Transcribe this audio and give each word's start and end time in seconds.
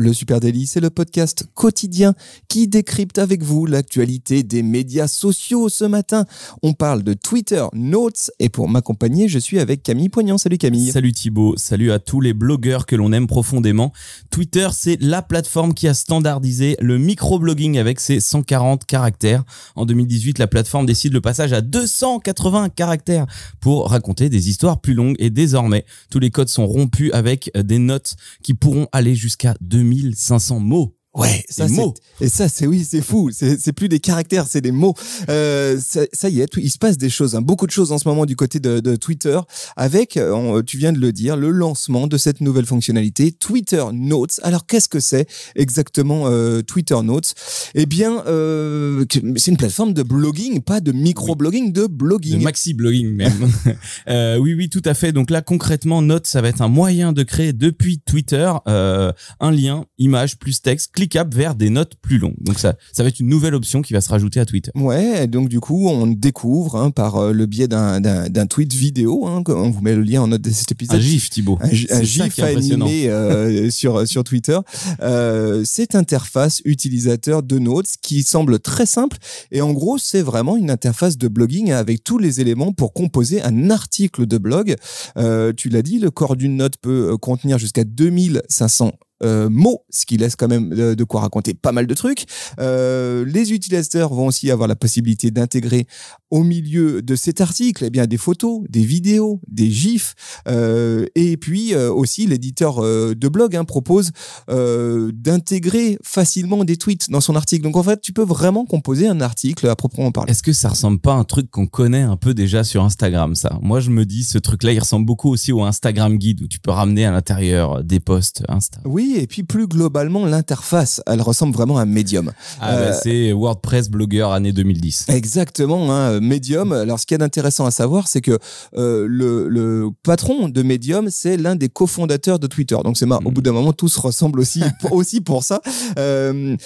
Le 0.00 0.14
Super 0.14 0.40
Daily, 0.40 0.66
c'est 0.66 0.80
le 0.80 0.88
podcast 0.88 1.44
quotidien 1.52 2.14
qui 2.48 2.68
décrypte 2.68 3.18
avec 3.18 3.42
vous 3.42 3.66
l'actualité 3.66 4.42
des 4.42 4.62
médias 4.62 5.06
sociaux. 5.06 5.68
Ce 5.68 5.84
matin, 5.84 6.24
on 6.62 6.72
parle 6.72 7.02
de 7.02 7.12
Twitter 7.12 7.62
Notes 7.74 8.30
et 8.38 8.48
pour 8.48 8.70
m'accompagner, 8.70 9.28
je 9.28 9.38
suis 9.38 9.58
avec 9.58 9.82
Camille 9.82 10.08
Poignant. 10.08 10.38
Salut 10.38 10.56
Camille. 10.56 10.90
Salut 10.90 11.12
Thibaut, 11.12 11.54
salut 11.58 11.92
à 11.92 11.98
tous 11.98 12.22
les 12.22 12.32
blogueurs 12.32 12.86
que 12.86 12.96
l'on 12.96 13.12
aime 13.12 13.26
profondément. 13.26 13.92
Twitter, 14.30 14.68
c'est 14.72 14.96
la 15.02 15.20
plateforme 15.20 15.74
qui 15.74 15.86
a 15.86 15.92
standardisé 15.92 16.78
le 16.80 16.96
microblogging 16.96 17.76
avec 17.76 18.00
ses 18.00 18.20
140 18.20 18.86
caractères. 18.86 19.44
En 19.76 19.84
2018, 19.84 20.38
la 20.38 20.46
plateforme 20.46 20.86
décide 20.86 21.12
le 21.12 21.20
passage 21.20 21.52
à 21.52 21.60
280 21.60 22.70
caractères 22.70 23.26
pour 23.60 23.90
raconter 23.90 24.30
des 24.30 24.48
histoires 24.48 24.80
plus 24.80 24.94
longues 24.94 25.16
et 25.18 25.28
désormais, 25.28 25.84
tous 26.08 26.20
les 26.20 26.30
codes 26.30 26.48
sont 26.48 26.66
rompus 26.66 27.10
avec 27.12 27.50
des 27.54 27.78
notes 27.78 28.16
qui 28.42 28.54
pourront 28.54 28.86
aller 28.92 29.14
jusqu'à 29.14 29.54
2000 29.60 29.89
1500 29.90 30.60
mots. 30.60 30.99
Ouais, 31.12 31.42
ça 31.48 31.66
c'est 31.66 32.24
et 32.24 32.28
ça 32.28 32.48
c'est 32.48 32.68
oui 32.68 32.86
c'est 32.88 33.02
fou. 33.02 33.30
C'est 33.32 33.72
plus 33.72 33.88
des 33.88 33.98
caractères 33.98 34.46
c'est 34.46 34.60
des 34.60 34.70
mots. 34.70 34.94
Euh, 35.28 35.76
ça, 35.80 36.02
ça, 36.12 36.28
y 36.28 36.40
est 36.40 36.56
il 36.56 36.70
se 36.70 36.78
passe 36.78 36.98
des 36.98 37.10
choses 37.10 37.34
hein. 37.34 37.40
beaucoup 37.42 37.66
de 37.66 37.72
choses 37.72 37.90
en 37.90 37.98
ce 37.98 38.06
moment 38.06 38.26
du 38.26 38.36
côté 38.36 38.60
de, 38.60 38.78
de 38.78 38.94
Twitter. 38.94 39.40
Avec 39.76 40.16
euh, 40.16 40.62
tu 40.62 40.78
viens 40.78 40.92
de 40.92 41.00
le 41.00 41.10
dire 41.10 41.36
le 41.36 41.50
lancement 41.50 42.06
de 42.06 42.16
cette 42.16 42.40
nouvelle 42.40 42.64
fonctionnalité 42.64 43.32
Twitter 43.32 43.84
Notes. 43.92 44.38
Alors 44.44 44.66
qu'est-ce 44.66 44.88
que 44.88 45.00
c'est 45.00 45.26
exactement 45.56 46.28
euh, 46.28 46.62
Twitter 46.62 46.96
Notes? 47.02 47.34
Eh 47.74 47.86
bien 47.86 48.24
euh, 48.26 49.04
c'est 49.36 49.50
une 49.50 49.56
plateforme 49.56 49.94
de 49.94 50.04
blogging 50.04 50.60
pas 50.62 50.80
de 50.80 50.92
micro-blogging 50.92 51.72
de 51.72 51.88
blogging. 51.88 52.38
De 52.38 52.44
maxi 52.44 52.72
blogging 52.72 53.12
même. 53.14 53.50
Euh, 54.08 54.36
oui 54.38 54.54
oui 54.54 54.68
tout 54.68 54.82
à 54.84 54.94
fait. 54.94 55.12
Donc 55.12 55.30
là 55.30 55.42
concrètement 55.42 56.02
Notes 56.02 56.26
ça 56.26 56.40
va 56.40 56.48
être 56.48 56.62
un 56.62 56.68
moyen 56.68 57.12
de 57.12 57.22
créer 57.22 57.52
depuis 57.52 57.98
Twitter 57.98 58.50
euh, 58.68 59.12
un 59.40 59.50
lien 59.50 59.84
image 59.98 60.38
plus 60.38 60.62
texte 60.62 60.92
cliquable 61.00 61.34
vers 61.34 61.54
des 61.54 61.70
notes 61.70 61.94
plus 62.02 62.18
longues. 62.18 62.36
Donc 62.40 62.58
ça, 62.58 62.74
ça 62.92 63.02
va 63.02 63.08
être 63.08 63.20
une 63.20 63.28
nouvelle 63.28 63.54
option 63.54 63.80
qui 63.80 63.94
va 63.94 64.02
se 64.02 64.10
rajouter 64.10 64.38
à 64.38 64.44
Twitter. 64.44 64.70
Ouais, 64.74 65.26
donc 65.26 65.48
du 65.48 65.58
coup, 65.58 65.88
on 65.88 66.06
découvre 66.06 66.76
hein, 66.76 66.90
par 66.90 67.16
euh, 67.16 67.32
le 67.32 67.46
biais 67.46 67.68
d'un 67.68 68.46
tweet 68.46 68.74
vidéo, 68.74 69.26
hein, 69.26 69.42
on 69.48 69.70
vous 69.70 69.80
met 69.80 69.94
le 69.94 70.02
lien 70.02 70.20
en 70.20 70.28
note 70.28 70.42
de 70.42 70.50
cet 70.50 70.72
épisode. 70.72 70.98
Un 70.98 71.00
gif, 71.00 71.30
Thibaut. 71.30 71.58
Un, 71.62 72.02
gif 72.02 72.38
animé 72.40 73.08
euh, 73.08 73.70
sur, 73.80 74.06
sur 74.06 74.24
Twitter. 74.24 74.58
Euh, 75.00 75.62
cette 75.64 75.94
interface 75.94 76.60
utilisateur 76.66 77.42
de 77.42 77.58
Notes 77.58 77.94
qui 78.02 78.22
semble 78.22 78.58
très 78.58 78.84
simple 78.84 79.16
et 79.50 79.62
en 79.62 79.72
gros, 79.72 79.96
c'est 79.96 80.22
vraiment 80.22 80.58
une 80.58 80.70
interface 80.70 81.16
de 81.16 81.28
blogging 81.28 81.72
avec 81.72 82.04
tous 82.04 82.18
les 82.18 82.42
éléments 82.42 82.72
pour 82.72 82.92
composer 82.92 83.40
un 83.42 83.70
article 83.70 84.26
de 84.26 84.36
blog. 84.36 84.76
Euh, 85.16 85.54
tu 85.56 85.70
l'as 85.70 85.82
dit, 85.82 85.98
le 85.98 86.10
corps 86.10 86.36
d'une 86.36 86.56
note 86.56 86.76
peut 86.76 87.16
contenir 87.16 87.56
jusqu'à 87.56 87.84
2500 87.84 88.88
euh, 88.88 88.90
mots, 89.22 89.84
ce 89.90 90.06
qui 90.06 90.16
laisse 90.16 90.36
quand 90.36 90.48
même 90.48 90.72
euh, 90.76 90.94
de, 90.94 91.04
quoi 91.04 91.20
raconter 91.20 91.54
pas 91.54 91.72
mal 91.72 91.86
de 91.86 91.94
trucs. 91.94 92.24
Euh, 92.58 93.24
les 93.26 93.52
utilisateurs 93.52 94.12
vont 94.12 94.26
aussi 94.26 94.50
avoir 94.50 94.68
la 94.68 94.76
possibilité 94.76 95.30
d'intégrer 95.30 95.86
au 96.30 96.44
milieu 96.44 97.02
de 97.02 97.16
cet 97.16 97.40
article 97.40 97.84
eh 97.84 97.90
bien 97.90 98.06
des 98.06 98.16
photos, 98.16 98.62
des 98.68 98.82
vidéos, 98.84 99.40
des 99.48 99.70
gifs, 99.70 100.14
euh, 100.48 101.06
et 101.14 101.36
puis 101.36 101.74
euh, 101.74 101.92
aussi 101.92 102.26
l'éditeur 102.26 102.80
de 102.80 103.28
blog 103.28 103.56
hein, 103.56 103.64
propose 103.64 104.10
d'intégrer 104.48 105.98
facilement 106.02 106.64
des 106.64 106.76
tweets 106.76 107.10
dans 107.10 107.20
son 107.20 107.36
article. 107.36 107.62
Donc 107.62 107.76
en 107.76 107.82
fait, 107.82 108.00
tu 108.00 108.12
peux 108.12 108.24
vraiment 108.24 108.64
composer 108.64 109.08
un 109.08 109.20
article 109.20 109.66
à 109.68 109.76
proprement 109.76 110.12
parler. 110.12 110.30
Est-ce 110.30 110.42
que 110.42 110.52
ça 110.52 110.68
ressemble 110.68 111.00
pas 111.00 111.14
à 111.14 111.16
un 111.16 111.24
truc 111.24 111.50
qu'on 111.50 111.66
connaît 111.66 112.02
un 112.02 112.16
peu 112.16 112.34
déjà 112.34 112.64
sur 112.64 112.84
Instagram 112.84 113.34
ça? 113.34 113.58
Moi, 113.62 113.80
je 113.80 113.90
me 113.90 114.04
dis 114.04 114.24
ce 114.24 114.38
truc-là, 114.38 114.72
il 114.72 114.78
ressemble 114.78 115.06
beaucoup 115.06 115.30
aussi 115.30 115.52
au 115.52 115.62
Instagram 115.62 116.16
Guide 116.16 116.42
où 116.42 116.48
tu 116.48 116.58
peux 116.58 116.70
ramener 116.70 117.04
à 117.04 117.10
l'intérieur 117.10 117.82
des 117.82 118.00
posts 118.00 118.42
Insta. 118.48 118.80
Oui, 118.84 119.09
et 119.16 119.26
puis 119.26 119.42
plus 119.42 119.66
globalement, 119.66 120.24
l'interface, 120.26 121.02
elle 121.06 121.22
ressemble 121.22 121.54
vraiment 121.54 121.78
à 121.78 121.84
Medium. 121.84 122.32
Ah, 122.60 122.72
bah, 122.72 122.78
euh, 122.78 122.98
c'est 123.02 123.32
WordPress 123.32 123.90
Blogger 123.90 124.28
année 124.32 124.52
2010. 124.52 125.06
Exactement, 125.08 125.92
hein, 125.92 126.20
Medium. 126.20 126.72
Alors, 126.72 126.98
ce 126.98 127.06
qui 127.06 127.14
est 127.14 127.22
intéressant 127.22 127.66
à 127.66 127.70
savoir, 127.70 128.08
c'est 128.08 128.20
que 128.20 128.38
euh, 128.76 129.06
le, 129.08 129.48
le, 129.48 129.90
patron 130.02 130.48
de 130.48 130.62
Medium, 130.62 131.10
c'est 131.10 131.36
l'un 131.36 131.56
des 131.56 131.68
cofondateurs 131.68 132.38
de 132.38 132.46
Twitter. 132.46 132.76
Donc, 132.84 132.96
c'est 132.96 133.06
marrant. 133.06 133.22
Au 133.24 133.30
hmm. 133.30 133.34
bout 133.34 133.42
d'un 133.42 133.52
moment, 133.52 133.72
tout 133.72 133.88
se 133.88 134.00
ressemble 134.00 134.40
aussi, 134.40 134.62
aussi 134.90 135.20
pour 135.20 135.44
ça. 135.44 135.60
Euh, 135.98 136.56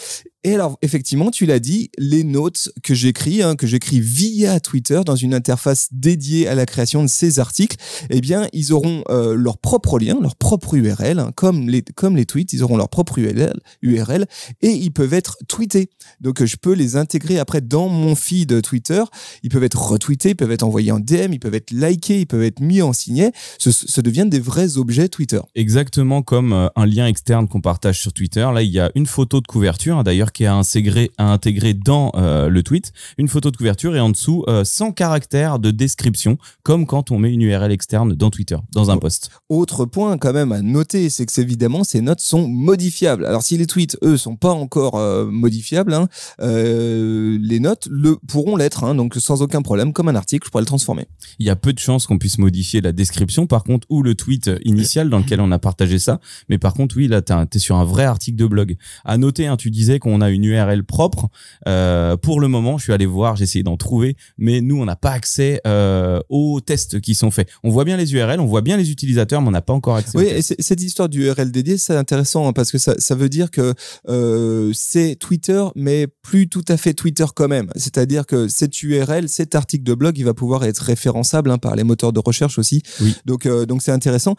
et 0.45 0.55
alors, 0.55 0.79
effectivement, 0.83 1.31
tu 1.31 1.47
l'as 1.47 1.59
dit, 1.59 1.91
les 1.97 2.23
notes 2.23 2.71
que 2.83 2.93
j'écris, 2.93 3.43
hein, 3.43 3.57
que 3.57 3.67
j'écris 3.67 4.01
via 4.01 4.61
Twitter 4.61 5.01
dans 5.05 5.17
une 5.17 5.33
interface 5.33 5.89
dédiée 5.91 6.47
à 6.47 6.55
la 6.55 6.67
création 6.67 7.03
de 7.03 7.09
ces 7.09 7.39
articles, 7.39 7.79
eh 8.11 8.21
bien, 8.21 8.47
ils 8.53 8.75
auront 8.75 9.05
euh, 9.09 9.35
leur 9.35 9.57
propre 9.57 9.99
lien, 9.99 10.19
leur 10.21 10.37
propre 10.37 10.75
URL, 10.75 11.19
hein, 11.19 11.31
comme 11.35 11.71
les 11.71 11.83
comme 11.83 12.15
les 12.15 12.27
tweets, 12.27 12.53
ils 12.53 12.63
auront 12.63 12.77
leur 12.77 12.91
propre 12.91 13.19
URL, 13.19 13.59
URL 13.81 14.27
et 14.61 14.71
ils 14.71 14.91
peuvent 14.91 15.15
être 15.15 15.39
tweetés. 15.49 15.89
Donc, 16.21 16.45
je 16.45 16.57
peux 16.57 16.75
les 16.75 16.97
intégrer 16.97 17.39
après 17.39 17.63
dans 17.63 17.89
mon 17.89 18.15
feed 18.15 18.61
Twitter. 18.61 19.03
Ils 19.43 19.49
peuvent 19.49 19.65
être 19.65 19.81
retweetés, 19.81 20.31
ils 20.31 20.37
peuvent 20.37 20.53
être 20.53 20.63
envoyés 20.63 20.93
en 20.93 21.01
DM, 21.01 21.33
ils 21.33 21.41
peuvent 21.41 21.55
être 21.55 21.71
likés, 21.71 22.21
ils 22.21 22.27
peuvent 22.27 22.43
être 22.43 22.61
mis 22.61 22.83
en 22.83 22.93
signet. 22.93 23.33
Ce, 23.59 23.71
ce 23.71 24.01
deviennent 24.03 24.31
des 24.31 24.41
vrais 24.41 24.77
objets 24.77 25.09
Twitter. 25.09 25.41
Exactement 25.55 26.21
comme 26.23 26.53
euh, 26.53 26.69
un 26.77 26.85
lien 26.85 27.07
externe 27.07 27.49
qu'on 27.49 27.63
partage 27.63 27.99
sur 27.99 28.13
Twitter. 28.13 28.47
Là, 28.53 28.61
il 28.61 28.71
y 28.71 28.79
a 28.79 28.91
une 28.95 29.07
photo 29.07 29.41
de 29.41 29.47
couverture, 29.47 29.97
hein, 29.97 30.03
d'ailleurs 30.03 30.33
qui 30.35 30.45
est 30.45 30.49
intégré, 30.49 31.11
intégrer 31.17 31.73
dans 31.73 32.13
euh, 32.17 32.49
le 32.49 32.63
tweet 32.63 32.93
une 33.17 33.29
photo 33.29 33.51
de 33.51 33.57
couverture 33.57 33.97
et 33.97 34.01
en 34.01 34.11
dessous 34.11 34.45
100 34.65 34.89
euh, 34.89 34.93
caractères 34.93 35.59
de 35.59 35.71
description, 35.71 36.37
comme 36.63 36.87
quand 36.87 37.11
on 37.11 37.19
met 37.19 37.33
une 37.33 37.41
URL 37.41 37.73
externe 37.73 38.15
dans 38.15 38.31
Twitter, 38.31 38.57
dans 38.73 38.91
un 38.91 38.99
post. 38.99 39.31
Autre 39.49 39.87
point 39.87 40.19
quand 40.19 40.33
même 40.33 40.53
à 40.53 40.61
noter, 40.61 41.09
c'est 41.09 41.25
que 41.25 41.41
évidemment 41.41 41.85
ces 41.85 42.01
notes 42.01 42.21
sont 42.21 42.49
modifiables. 42.49 43.25
Alors 43.25 43.43
si 43.43 43.57
les 43.57 43.67
tweets, 43.67 43.97
eux, 44.03 44.17
sont 44.17 44.37
pas 44.37 44.53
encore 44.53 44.97
euh, 44.97 45.25
modifiables, 45.27 45.95
hein, 45.95 46.09
les 46.41 47.61
notes 47.61 47.89
le 47.91 48.17
pourront 48.27 48.57
l'être, 48.57 48.85
hein, 48.85 48.95
donc 48.95 49.15
sans 49.15 49.41
aucun 49.41 49.63
problème, 49.63 49.93
comme 49.93 50.09
un 50.09 50.17
article, 50.17 50.47
je 50.47 50.51
pourrais 50.51 50.63
le 50.63 50.67
transformer. 50.67 51.07
Il 51.39 51.47
y 51.47 51.51
a 51.51 51.57
peu 51.57 51.73
de 51.73 51.79
chances 51.79 52.07
qu'on 52.07 52.19
puisse 52.19 52.39
modifier 52.39 52.81
la 52.81 52.93
description, 52.93 53.47
par 53.47 53.63
contre, 53.63 53.87
ou 53.91 54.03
le 54.03 54.15
tweet 54.15 54.51
initial 54.65 55.09
dans 55.09 55.19
lequel 55.19 55.41
on 55.41 55.53
a 55.53 55.59
partagé 55.59 55.99
ça. 55.99 56.21
Mais 56.49 56.59
par 56.59 56.75
contre, 56.75 56.97
oui, 56.97 57.07
là, 57.07 57.23
tu 57.23 57.33
es 57.33 57.59
sur 57.59 57.77
un 57.77 57.85
vrai 57.85 58.05
article 58.05 58.37
de 58.37 58.47
blog. 58.47 58.77
À 59.05 59.17
noter, 59.19 59.47
hein, 59.47 59.57
tu 59.57 59.71
disais 59.71 59.99
qu'on 59.99 60.21
a 60.25 60.31
une 60.31 60.45
URL 60.45 60.85
propre. 60.85 61.29
Euh, 61.69 62.17
pour 62.17 62.41
le 62.41 62.49
moment, 62.49 62.79
je 62.79 62.85
suis 62.85 62.93
allé 62.93 63.07
voir, 63.07 63.37
j'ai 63.37 63.45
essayé 63.45 63.63
d'en 63.63 63.77
trouver, 63.77 64.17
mais 64.39 64.61
nous, 64.61 64.81
on 64.81 64.85
n'a 64.85 64.97
pas 64.97 65.13
accès 65.13 65.61
euh, 65.67 66.21
aux 66.29 66.61
tests 66.61 67.01
qui 67.01 67.15
sont 67.15 67.31
faits. 67.31 67.49
On 67.63 67.71
voit 67.71 67.85
bien 67.85 67.97
les 67.97 68.13
URL, 68.15 68.41
on 68.41 68.47
voit 68.47 68.63
bien 68.63 68.77
les 68.77 68.91
utilisateurs, 68.91 69.41
mais 69.41 69.49
on 69.49 69.53
n'a 69.53 69.63
pas 69.63 69.73
encore 69.73 69.97
accès. 69.97 70.19
Oui, 70.19 70.25
et 70.25 70.43
cette 70.43 70.83
histoire 70.83 71.09
d'URL 71.09 71.51
dédié, 71.51 71.79
c'est 71.79 71.97
intéressant 71.97 72.49
hein, 72.49 72.53
parce 72.53 72.73
que 72.73 72.79
ça, 72.79 72.95
ça, 72.99 73.15
veut 73.15 73.29
dire 73.29 73.51
que 73.51 73.75
euh, 74.09 74.73
c'est 74.75 75.17
Twitter, 75.17 75.63
mais 75.77 76.07
plus 76.07 76.49
tout 76.49 76.65
à 76.69 76.77
fait 76.77 76.95
Twitter 76.95 77.27
quand 77.35 77.49
même. 77.49 77.71
C'est-à-dire 77.77 78.27
que 78.27 78.49
cette 78.49 78.83
URL, 78.83 79.29
cet 79.29 79.55
article 79.55 79.85
de 79.85 79.95
blog, 79.95 80.19
il 80.19 80.25
va 80.25 80.35
pouvoir 80.35 80.65
être 80.65 80.81
référençable 80.81 81.51
hein, 81.51 81.59
par 81.59 81.77
les 81.77 81.85
moteurs 81.85 82.13
de 82.13 82.21
recherche 82.21 82.59
aussi. 82.59 82.83
Oui. 83.01 83.15
Donc, 83.25 83.47
donc 83.47 83.83
c'est 83.83 83.93
intéressant. 83.93 84.35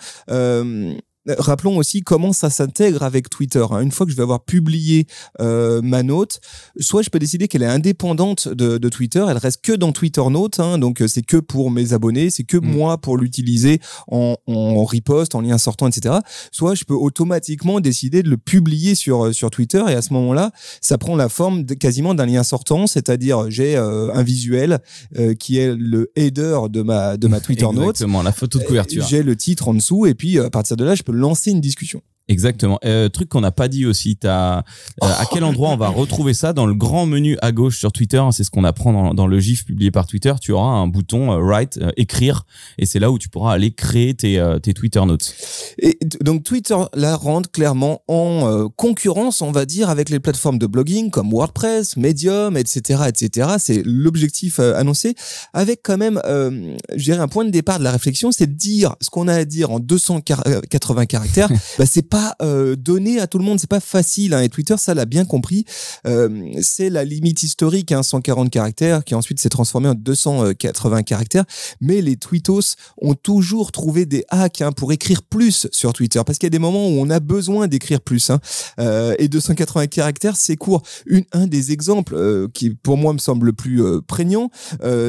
Rappelons 1.38 1.78
aussi 1.78 2.02
comment 2.02 2.34
ça 2.34 2.50
s'intègre 2.50 3.04
avec 3.04 3.30
Twitter. 3.30 3.66
Hein. 3.72 3.82
Une 3.82 3.92
fois 3.92 4.06
que 4.06 4.12
je 4.12 4.18
vais 4.18 4.24
avoir 4.24 4.44
publié 4.44 5.08
euh, 5.40 5.82
ma 5.82 6.04
note, 6.04 6.40
soit 6.80 7.02
je 7.02 7.10
peux 7.10 7.20
décider 7.20 7.48
qu'elle 7.48 7.64
est 7.64 7.68
indépendante 7.68 8.48
de, 8.48 8.78
de, 8.78 8.90
Twitter, 8.90 9.26
elle 9.28 9.38
reste 9.38 9.62
que 9.62 9.74
dans 9.74 9.92
Twitter 9.92 10.24
Note, 10.30 10.60
hein, 10.60 10.78
donc 10.78 11.02
euh, 11.02 11.08
c'est 11.08 11.22
que 11.24 11.38
pour 11.38 11.72
mes 11.72 11.94
abonnés, 11.94 12.30
c'est 12.30 12.44
que 12.44 12.58
mm. 12.58 12.66
moi 12.66 12.98
pour 12.98 13.18
l'utiliser 13.18 13.80
en, 14.08 14.38
en 14.48 14.84
repost, 14.84 15.36
en 15.36 15.42
lien 15.42 15.58
sortant, 15.58 15.88
etc. 15.88 16.16
Soit 16.52 16.76
je 16.76 16.84
peux 16.84 16.94
automatiquement 16.94 17.80
décider 17.80 18.24
de 18.24 18.30
le 18.30 18.38
publier 18.38 18.96
sur 18.96 19.26
euh, 19.26 19.34
sur 19.34 19.50
Twitter 19.50 19.84
et 19.90 19.94
à 19.94 20.02
ce 20.02 20.14
moment-là, 20.14 20.52
ça 20.82 20.98
prend 20.98 21.16
la 21.16 21.30
forme 21.30 21.64
de, 21.64 21.74
quasiment 21.74 22.14
d'un 22.14 22.26
lien 22.26 22.44
sortant, 22.44 22.88
c'est-à-dire 22.88 23.50
j'ai 23.50 23.76
euh, 23.76 24.14
un 24.14 24.24
visuel 24.24 24.80
euh, 25.18 25.34
qui 25.34 25.58
est 25.58 25.76
le 25.76 26.12
header 26.16 26.60
de 26.70 26.82
ma 26.82 27.18
de 27.18 27.28
ma 27.28 27.40
Twitter 27.46 27.66
Note. 27.66 27.96
Exactement, 27.96 28.22
la 28.22 28.32
photo 28.32 28.60
de 28.60 28.64
couverture. 28.64 29.06
J'ai 29.08 29.24
le 29.24 29.36
titre 29.36 29.68
en 29.68 29.74
dessous 29.74 30.06
et 30.06 30.14
puis 30.14 30.40
à 30.40 30.50
partir 30.50 30.78
de 30.78 30.84
là, 30.84 30.96
je 30.96 31.04
peux 31.04 31.12
lancer 31.16 31.52
une 31.52 31.62
discussion. 31.62 32.02
Exactement. 32.28 32.80
Euh, 32.86 33.08
truc 33.08 33.30
qu'on 33.30 33.42
n'a 33.42 33.52
pas 33.52 33.68
dit 33.68 33.86
aussi, 33.86 34.18
as, 34.24 34.60
euh, 34.60 34.62
à 35.02 35.26
quel 35.32 35.44
endroit 35.44 35.70
on 35.70 35.78
va 35.78 35.90
retrouver 35.90 36.34
ça 36.34 36.54
dans 36.54 36.66
le 36.66 36.74
grand 36.74 37.06
menu 37.06 37.38
à 37.44 37.52
gauche 37.52 37.78
sur 37.78 37.92
Twitter 37.92 38.18
hein, 38.18 38.32
C'est 38.32 38.44
ce 38.44 38.50
qu'on 38.50 38.64
apprend 38.64 38.92
dans, 38.94 39.14
dans, 39.14 39.28
le 39.28 39.40
GIF 39.40 39.64
publié 39.64 39.92
par 39.92 40.08
Twitter. 40.08 40.34
Tu 40.42 40.52
auras 40.52 40.72
un 40.72 40.88
bouton 40.88 41.32
euh, 41.32 41.38
Write, 41.38 41.78
euh, 41.78 41.92
écrire, 41.98 42.46
et 42.80 42.88
c'est 42.88 42.98
là 42.98 43.12
où 43.12 43.20
tu 43.20 43.30
pourras 43.30 43.54
aller 43.54 43.72
créer 43.72 44.16
tes, 44.16 44.44
tes 44.64 44.74
Twitter 44.74 45.04
Notes. 45.06 45.36
Et 45.78 46.00
donc 46.22 46.44
Twitter 46.44 46.78
la 46.96 47.16
rentre 47.16 47.52
clairement 47.52 48.02
en 48.08 48.70
concurrence, 48.76 49.42
on 49.42 49.52
va 49.52 49.66
dire, 49.66 49.90
avec 49.90 50.10
les 50.10 50.20
plateformes 50.20 50.58
de 50.58 50.66
blogging 50.66 51.12
comme 51.12 51.32
WordPress, 51.32 51.98
Medium, 51.98 52.58
etc., 52.58 53.04
etc. 53.08 53.50
C'est 53.60 53.84
l'objectif 53.86 54.60
annoncé, 54.60 55.16
avec 55.54 55.82
quand 55.84 55.98
même, 55.98 56.22
je 56.26 57.04
dirais, 57.04 57.20
un 57.20 57.28
point 57.28 57.46
de 57.46 57.52
départ 57.52 57.80
de 57.80 57.84
la 57.84 57.92
réflexion, 57.92 58.32
c'est 58.32 58.48
de 58.48 58.54
dire 58.54 58.96
ce 59.02 59.10
qu'on 59.10 59.28
a 59.28 59.36
à 59.36 59.46
dire 59.46 59.72
en 59.72 59.80
280 59.80 61.06
caractères. 61.06 61.50
bah, 61.78 61.86
c'est 61.86 62.08
pas 62.16 62.38
euh, 62.42 62.78
donné 62.78 63.20
à 63.20 63.28
tout 63.28 63.38
le 63.38 63.44
monde, 63.44 63.60
c'est 63.60 63.70
pas 63.70 63.82
facile. 63.82 64.34
Hein, 64.34 64.42
et 64.42 64.48
Twitter, 64.48 64.76
ça 64.78 64.94
l'a 64.94 65.04
bien 65.04 65.26
compris. 65.26 65.66
Euh, 66.08 66.50
c'est 66.62 66.90
la 66.90 67.04
limite 67.04 67.44
historique, 67.44 67.92
hein, 67.92 68.04
140 68.04 68.50
caractères, 68.50 69.04
qui 69.04 69.16
ensuite 69.16 69.38
s'est 69.42 69.50
transformé 69.50 69.90
en 69.90 69.96
280 69.96 71.04
caractères. 71.04 71.44
Mais 71.82 72.02
les 72.02 72.16
tweetos 72.16 72.78
ont 73.02 73.16
toujours 73.16 73.74
trouvé 73.74 74.06
des 74.06 74.24
hacks 74.30 74.62
hein, 74.62 74.72
pour 74.72 74.94
écrire 74.94 75.24
plus 75.24 75.68
sur 75.74 75.92
Twitter, 75.92 76.22
parce 76.26 76.38
qu'il 76.38 76.46
y 76.46 76.52
a 76.52 76.52
des 76.52 76.60
moments 76.60 76.88
où 76.88 77.02
on 77.02 77.10
a 77.10 77.20
besoin 77.20 77.68
d'écrire 77.68 78.00
plus. 78.00 78.30
Hein. 78.30 78.40
Euh, 78.80 79.14
et 79.20 79.28
280 79.28 79.88
caractères, 79.88 80.38
c'est 80.38 80.56
court. 80.56 80.84
Une, 81.06 81.26
un 81.34 81.48
des 81.48 81.74
exemples 81.74 82.16
euh, 82.16 82.48
qui, 82.54 82.70
pour 82.70 82.96
moi, 82.96 83.12
me 83.12 83.18
semble 83.18 83.48
le 83.48 83.54
plus 83.54 83.84
euh, 83.84 84.00
prégnant, 84.00 84.52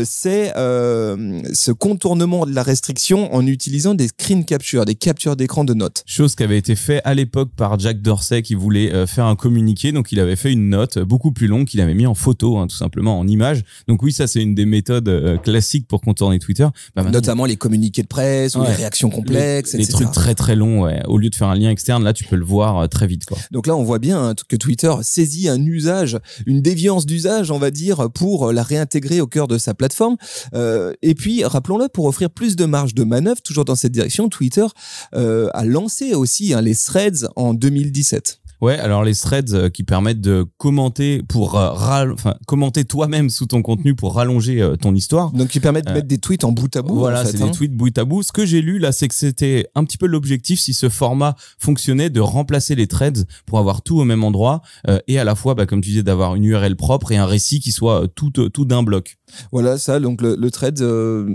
c'est 0.04 0.52
ce 0.56 1.70
contournement 1.70 2.46
de 2.46 2.52
la 2.52 2.64
restriction 2.64 3.32
en 3.32 3.46
utilisant 3.46 3.94
des 3.94 4.08
screen 4.08 4.44
captures, 4.44 4.84
des 4.84 4.96
captures 4.96 5.36
d'écran 5.36 5.62
de 5.62 5.74
notes. 5.74 6.02
Chose 6.06 6.34
qui 6.34 6.42
avait 6.42 6.58
été 6.58 6.74
fait 6.96 7.02
à 7.04 7.14
l'époque 7.14 7.50
par 7.56 7.78
Jack 7.78 8.00
Dorsey 8.00 8.42
qui 8.42 8.54
voulait 8.54 8.92
euh, 8.92 9.06
faire 9.06 9.26
un 9.26 9.36
communiqué. 9.36 9.92
Donc 9.92 10.12
il 10.12 10.20
avait 10.20 10.36
fait 10.36 10.52
une 10.52 10.68
note 10.68 10.98
beaucoup 10.98 11.32
plus 11.32 11.46
longue 11.46 11.66
qu'il 11.66 11.80
avait 11.80 11.94
mis 11.94 12.06
en 12.06 12.14
photo, 12.14 12.58
hein, 12.58 12.66
tout 12.66 12.76
simplement 12.76 13.18
en 13.18 13.26
image. 13.26 13.62
Donc 13.88 14.02
oui, 14.02 14.12
ça 14.12 14.26
c'est 14.26 14.42
une 14.42 14.54
des 14.54 14.66
méthodes 14.66 15.08
euh, 15.08 15.36
classiques 15.38 15.86
pour 15.86 16.00
contourner 16.00 16.38
Twitter. 16.38 16.66
Bah, 16.94 17.02
Notamment 17.04 17.44
les 17.44 17.56
communiqués 17.56 18.02
de 18.02 18.08
presse 18.08 18.54
ou 18.56 18.62
les 18.62 18.72
réactions 18.72 19.10
complexes, 19.10 19.74
les, 19.74 19.86
trucs 19.86 20.12
très 20.12 20.34
très 20.34 20.56
longs. 20.56 20.82
Ouais. 20.82 21.02
Au 21.06 21.18
lieu 21.18 21.30
de 21.30 21.34
faire 21.34 21.48
un 21.48 21.54
lien 21.54 21.70
externe, 21.70 22.02
là 22.04 22.12
tu 22.12 22.24
peux 22.24 22.36
le 22.36 22.44
voir 22.44 22.78
euh, 22.78 22.86
très 22.86 23.06
vite. 23.06 23.26
Quoi. 23.26 23.38
Donc 23.50 23.66
là 23.66 23.76
on 23.76 23.82
voit 23.82 23.98
bien 23.98 24.28
hein, 24.28 24.34
que 24.48 24.56
Twitter 24.56 24.92
saisit 25.02 25.48
un 25.48 25.64
usage, 25.64 26.18
une 26.46 26.62
déviance 26.62 27.06
d'usage, 27.06 27.50
on 27.50 27.58
va 27.58 27.70
dire, 27.70 28.10
pour 28.12 28.52
la 28.52 28.62
réintégrer 28.62 29.20
au 29.20 29.26
cœur 29.26 29.48
de 29.48 29.58
sa 29.58 29.74
plateforme. 29.74 30.16
Euh, 30.54 30.92
et 31.02 31.14
puis 31.14 31.44
rappelons-le, 31.44 31.88
pour 31.88 32.06
offrir 32.06 32.30
plus 32.30 32.56
de 32.56 32.64
marge 32.64 32.94
de 32.94 33.04
manœuvre, 33.04 33.42
toujours 33.42 33.64
dans 33.64 33.76
cette 33.76 33.92
direction, 33.92 34.28
Twitter 34.28 34.66
euh, 35.14 35.48
a 35.54 35.64
lancé 35.64 36.14
aussi 36.14 36.54
hein, 36.54 36.60
les 36.60 36.74
threads 36.86 37.26
en 37.34 37.58
2017. 37.58 38.38
Ouais, 38.62 38.78
alors 38.78 39.04
les 39.04 39.14
threads 39.14 39.52
euh, 39.52 39.68
qui 39.68 39.84
permettent 39.84 40.20
de 40.20 40.46
commenter 40.56 41.22
pour 41.28 41.58
euh, 41.58 41.72
enfin 42.12 42.34
commenter 42.46 42.84
toi-même 42.84 43.28
sous 43.28 43.46
ton 43.46 43.60
contenu 43.60 43.94
pour 43.94 44.14
rallonger 44.14 44.62
euh, 44.62 44.76
ton 44.76 44.94
histoire. 44.94 45.30
Donc 45.32 45.48
qui 45.48 45.60
permettent 45.60 45.86
de 45.86 45.92
mettre 45.92 46.08
des 46.08 46.18
tweets 46.18 46.44
en 46.44 46.52
bout 46.52 46.74
à 46.74 46.82
bout. 46.82 46.94
Voilà, 46.94 47.24
c'est 47.24 47.36
des 47.36 47.42
hein. 47.42 47.50
tweets 47.50 47.74
bout 47.74 47.96
à 47.98 48.04
bout. 48.04 48.22
Ce 48.22 48.32
que 48.32 48.46
j'ai 48.46 48.62
lu 48.62 48.78
là, 48.78 48.92
c'est 48.92 49.08
que 49.08 49.14
c'était 49.14 49.68
un 49.74 49.84
petit 49.84 49.98
peu 49.98 50.06
l'objectif 50.06 50.58
si 50.58 50.72
ce 50.72 50.88
format 50.88 51.36
fonctionnait 51.58 52.08
de 52.08 52.20
remplacer 52.20 52.74
les 52.74 52.86
threads 52.86 53.24
pour 53.44 53.58
avoir 53.58 53.82
tout 53.82 53.98
au 53.98 54.04
même 54.04 54.24
endroit 54.24 54.62
et 55.06 55.18
à 55.18 55.24
la 55.24 55.34
fois, 55.34 55.54
bah, 55.54 55.66
comme 55.66 55.80
tu 55.80 55.90
disais, 55.90 56.02
d'avoir 56.02 56.34
une 56.34 56.44
URL 56.44 56.76
propre 56.76 57.12
et 57.12 57.16
un 57.16 57.26
récit 57.26 57.60
qui 57.60 57.72
soit 57.72 58.08
tout 58.14 58.30
tout 58.30 58.64
d'un 58.64 58.82
bloc. 58.82 59.18
Voilà 59.52 59.76
ça, 59.76 60.00
donc 60.00 60.22
le, 60.22 60.36
le 60.36 60.50
thread 60.50 60.80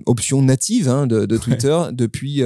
option 0.06 0.42
native 0.42 0.90
hein, 0.90 1.08
de, 1.08 1.26
de, 1.26 1.38
Twitter 1.38 1.78
depuis 1.92 2.42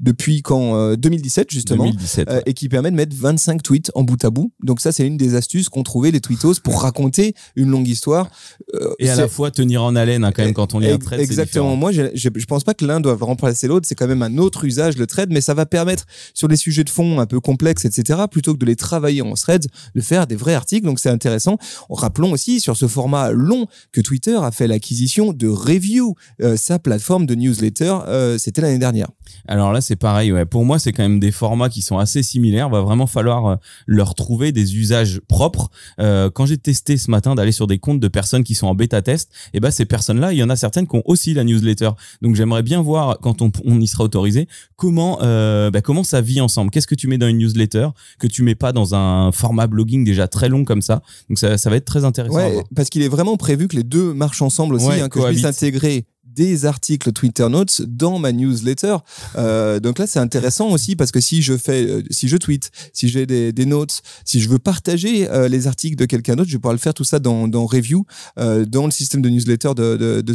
depuis 0.00 0.42
quand 0.42 0.94
2017 0.94 1.50
justement 1.50 1.84
2017, 1.84 2.42
et 2.46 2.54
qui 2.54 2.68
permet 2.68 2.90
de 2.90 2.96
mettre 2.96 3.16
25 3.16 3.62
tweets 3.62 3.85
en 3.94 4.02
bout 4.02 4.22
à 4.24 4.30
bout. 4.30 4.52
Donc 4.62 4.80
ça, 4.80 4.92
c'est 4.92 5.06
une 5.06 5.16
des 5.16 5.34
astuces 5.34 5.68
qu'ont 5.68 5.82
trouvé 5.82 6.10
les 6.10 6.20
tweetos 6.20 6.54
pour 6.62 6.82
raconter 6.82 7.34
une 7.54 7.70
longue 7.70 7.88
histoire. 7.88 8.30
Euh, 8.74 8.94
et 8.98 9.08
à 9.08 9.16
la 9.16 9.28
fois 9.28 9.50
tenir 9.50 9.82
en 9.82 9.96
haleine 9.96 10.24
hein, 10.24 10.32
quand 10.32 10.44
même 10.44 10.54
quand 10.54 10.74
on 10.74 10.78
lit 10.78 10.90
un 10.90 10.98
thread. 10.98 11.20
Exactement. 11.20 11.76
Moi, 11.76 11.92
je, 11.92 12.02
je, 12.14 12.28
pense 12.46 12.64
pas 12.64 12.74
que 12.74 12.84
l'un 12.84 13.00
doive 13.00 13.22
remplacer 13.22 13.68
l'autre. 13.68 13.86
C'est 13.88 13.94
quand 13.94 14.06
même 14.06 14.22
un 14.22 14.38
autre 14.38 14.64
usage 14.64 14.96
le 14.96 15.06
thread, 15.06 15.30
mais 15.30 15.40
ça 15.40 15.54
va 15.54 15.66
permettre 15.66 16.04
sur 16.34 16.48
des 16.48 16.56
sujets 16.56 16.84
de 16.84 16.90
fond 16.90 17.18
un 17.18 17.26
peu 17.26 17.40
complexes, 17.40 17.84
etc. 17.84 18.20
Plutôt 18.30 18.54
que 18.54 18.58
de 18.58 18.66
les 18.66 18.76
travailler 18.76 19.22
en 19.22 19.34
thread, 19.34 19.66
de 19.94 20.00
faire 20.00 20.26
des 20.26 20.36
vrais 20.36 20.54
articles. 20.54 20.86
Donc 20.86 21.00
c'est 21.00 21.10
intéressant. 21.10 21.58
Rappelons 21.90 22.32
aussi 22.32 22.60
sur 22.60 22.76
ce 22.76 22.88
format 22.88 23.30
long 23.30 23.66
que 23.92 24.00
Twitter 24.00 24.36
a 24.36 24.50
fait 24.50 24.66
l'acquisition 24.66 25.32
de 25.32 25.48
Review, 25.48 26.14
euh, 26.42 26.56
sa 26.56 26.78
plateforme 26.78 27.26
de 27.26 27.34
newsletter. 27.34 27.98
Euh, 28.06 28.38
C'était 28.38 28.60
l'année 28.60 28.78
dernière. 28.78 29.08
Alors 29.48 29.72
là, 29.72 29.80
c'est 29.80 29.96
pareil. 29.96 30.32
Ouais. 30.32 30.44
Pour 30.44 30.64
moi, 30.64 30.78
c'est 30.78 30.92
quand 30.92 31.02
même 31.02 31.20
des 31.20 31.32
formats 31.32 31.68
qui 31.68 31.82
sont 31.82 31.98
assez 31.98 32.22
similaires. 32.22 32.68
Va 32.68 32.80
vraiment 32.80 33.06
falloir 33.06 33.58
leur 33.86 34.14
trouver 34.14 34.52
des 34.52 34.76
usages 34.76 35.20
propres. 35.28 35.70
Euh, 36.00 36.30
quand 36.30 36.46
j'ai 36.46 36.58
testé 36.58 36.96
ce 36.96 37.10
matin 37.10 37.34
d'aller 37.34 37.52
sur 37.52 37.66
des 37.66 37.78
comptes 37.78 38.00
de 38.00 38.08
personnes 38.08 38.44
qui 38.44 38.54
sont 38.54 38.66
en 38.66 38.74
bêta 38.74 39.02
test, 39.02 39.30
et 39.52 39.58
eh 39.58 39.60
ben 39.60 39.70
ces 39.70 39.84
personnes-là, 39.84 40.32
il 40.32 40.38
y 40.38 40.42
en 40.42 40.50
a 40.50 40.56
certaines 40.56 40.86
qui 40.86 40.96
ont 40.96 41.02
aussi 41.04 41.34
la 41.34 41.44
newsletter. 41.44 41.90
Donc 42.22 42.34
j'aimerais 42.34 42.62
bien 42.62 42.82
voir 42.82 43.18
quand 43.20 43.42
on, 43.42 43.50
on, 43.64 43.80
y 43.80 43.86
sera 43.86 44.04
autorisé 44.04 44.48
comment 44.76 45.18
euh, 45.22 45.70
bah, 45.70 45.80
comment 45.80 46.04
ça 46.04 46.20
vit 46.20 46.40
ensemble. 46.40 46.70
Qu'est-ce 46.70 46.86
que 46.86 46.94
tu 46.94 47.08
mets 47.08 47.18
dans 47.18 47.28
une 47.28 47.38
newsletter 47.38 47.88
que 48.18 48.26
tu 48.26 48.42
mets 48.42 48.54
pas 48.54 48.72
dans 48.72 48.94
un 48.94 49.32
format 49.32 49.66
blogging 49.66 50.04
déjà 50.04 50.28
très 50.28 50.48
long 50.48 50.64
comme 50.64 50.82
ça? 50.82 51.02
Donc 51.28 51.38
ça, 51.38 51.58
ça 51.58 51.70
va 51.70 51.76
être 51.76 51.84
très 51.84 52.04
intéressant. 52.04 52.36
Ouais, 52.36 52.62
parce 52.74 52.88
qu'il 52.88 53.02
est 53.02 53.08
vraiment 53.08 53.36
prévu 53.36 53.68
que 53.68 53.76
les 53.76 53.84
deux 53.84 54.12
marchent 54.14 54.42
ensemble 54.42 54.74
aussi, 54.74 55.00
hein, 55.00 55.08
que 55.08 55.20
je 55.20 55.26
puisse 55.26 55.44
intégrer 55.44 56.06
des 56.36 56.66
articles 56.66 57.12
Twitter 57.12 57.48
Notes 57.48 57.82
dans 57.82 58.18
ma 58.18 58.30
newsletter. 58.30 58.98
Euh, 59.36 59.80
donc 59.80 59.98
là, 59.98 60.06
c'est 60.06 60.18
intéressant 60.18 60.68
aussi 60.68 60.94
parce 60.94 61.10
que 61.10 61.20
si 61.20 61.42
je 61.42 61.56
fais, 61.56 61.86
euh, 61.86 62.02
si 62.10 62.28
je 62.28 62.36
tweet, 62.36 62.70
si 62.92 63.08
j'ai 63.08 63.26
des, 63.26 63.66
notes, 63.66 64.02
si 64.24 64.40
je 64.40 64.48
veux 64.48 64.58
partager 64.58 65.28
euh, 65.30 65.48
les 65.48 65.66
articles 65.66 65.96
de 65.96 66.04
quelqu'un 66.04 66.36
d'autre, 66.36 66.50
je 66.50 66.58
vais 66.58 66.72
le 66.72 66.78
faire 66.78 66.94
tout 66.94 67.04
ça 67.04 67.18
dans, 67.18 67.48
dans 67.48 67.64
Review, 67.64 68.04
dans 68.36 68.84
le 68.84 68.90
système 68.90 69.22
de 69.22 69.30
newsletter 69.30 69.70
de, 69.74 69.96
de, 69.96 70.20
de. 70.20 70.34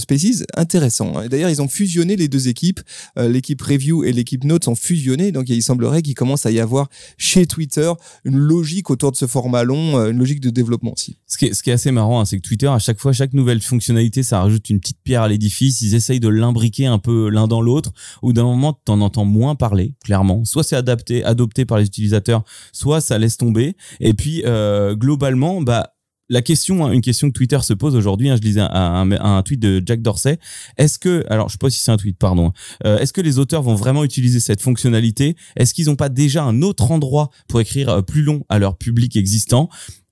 Intéressant. 0.58 1.18
Hein. 1.18 1.28
D'ailleurs, 1.28 1.50
ils 1.50 1.62
ont 1.62 1.68
fusionné 1.68 2.16
les 2.16 2.28
deux 2.28 2.48
équipes. 2.48 2.80
L'équipe 3.16 3.62
Review 3.62 4.04
et 4.04 4.12
l'équipe 4.12 4.44
Notes 4.44 4.68
ont 4.68 4.76
fusionné. 4.76 5.32
Donc 5.32 5.50
il 5.50 5.62
semblerait 5.62 6.02
qu'il 6.02 6.16
commence 6.16 6.46
à 6.46 6.52
y 6.52 6.60
avoir 6.60 6.90
chez 7.18 7.46
Twitter 7.46 7.92
une 8.26 8.38
logique 8.38 8.90
autour 8.90 9.12
de 9.12 9.18
ce 9.18 9.28
format 9.28 9.64
long, 9.64 9.98
une 10.08 10.18
logique 10.18 10.42
de 10.42 10.50
développement 10.50 10.94
aussi. 10.94 11.18
Ce 11.28 11.38
qui 11.38 11.46
est, 11.46 11.54
ce 11.54 11.62
qui 11.62 11.70
est 11.70 11.74
assez 11.74 11.92
marrant, 11.92 12.20
hein, 12.20 12.26
c'est 12.26 12.38
que 12.38 12.42
Twitter, 12.42 12.68
à 12.68 12.80
chaque 12.80 13.00
fois, 13.00 13.14
chaque 13.14 13.34
nouvelle 13.34 13.62
fonctionnalité, 13.62 14.24
ça 14.24 14.42
rajoute 14.42 14.70
une 14.70 14.80
petite 14.80 15.00
pierre 15.04 15.22
à 15.22 15.28
l'édifice 15.28 15.82
essayent 15.96 16.20
de 16.20 16.28
l'imbriquer 16.28 16.86
un 16.86 17.00
peu 17.00 17.30
l'un 17.30 17.48
dans 17.48 17.62
l'autre, 17.62 17.92
ou 18.22 18.34
d'un 18.34 18.44
moment, 18.44 18.80
tu 18.86 18.92
en 18.92 19.02
entends 19.02 19.26
moins 19.26 19.56
parler, 19.56 19.96
clairement. 20.04 20.46
Soit 20.46 20.64
c'est 20.64 20.76
adapté, 20.76 21.24
adopté 21.24 21.66
par 21.66 21.78
les 21.78 21.86
utilisateurs, 21.86 22.44
soit 22.72 23.02
ça 23.02 23.18
laisse 23.18 23.38
tomber. 23.38 23.76
Et 24.00 24.14
puis, 24.14 24.44
euh, 24.46 24.96
globalement, 24.96 25.62
bah, 25.62 25.94
la 26.32 26.42
question, 26.42 26.86
hein, 26.86 26.92
une 26.94 27.02
question 27.02 27.28
que 27.28 27.34
Twitter 27.34 27.60
se 27.62 27.74
pose 27.74 27.94
aujourd'hui, 27.94 28.30
hein, 28.30 28.38
je 28.38 28.42
lisais 28.42 28.62
un, 28.62 29.44
tweet 29.44 29.60
de 29.60 29.84
Jack 29.86 30.02
Dorsey. 30.02 30.40
Est-ce 30.78 30.98
que, 30.98 31.26
alors 31.30 31.50
je 31.50 31.54
sais 31.54 31.58
pas 31.58 31.70
si 31.70 31.82
c'est 31.82 31.92
un 31.92 31.98
tweet, 31.98 32.18
pardon. 32.18 32.54
Euh, 32.86 32.98
est-ce 33.00 33.12
que 33.12 33.20
les 33.20 33.38
auteurs 33.38 33.62
vont 33.62 33.76
vraiment 33.76 34.06
utiliser 34.06 34.40
cette 34.40 34.62
fonctionnalité? 34.62 35.36
Est-ce 35.58 35.74
qu'ils 35.74 35.88
n'ont 35.88 35.98
pas 35.98 36.08
déjà 36.08 36.44
un 36.44 36.62
autre 36.62 36.90
endroit 36.90 37.32
pour 37.50 37.60
écrire 37.60 37.90
euh, 37.90 38.02
plus 38.02 38.22
long 38.22 38.46
à 38.48 38.60
leur 38.60 38.78
public 38.78 39.18
existant? 39.18 39.70